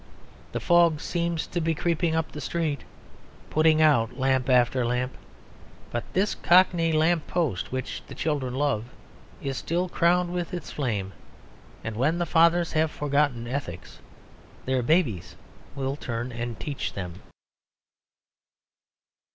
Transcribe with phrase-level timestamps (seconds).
[0.51, 2.85] The fog seems to be creeping up the street;
[3.51, 5.15] putting out lamp after lamp.
[5.91, 8.85] But this cockney lamp post which the children love
[9.43, 11.13] is still crowned with its flame;
[11.83, 13.99] and when the fathers have forgotten ethics,
[14.65, 15.35] their babies
[15.75, 17.21] will turn and teach them.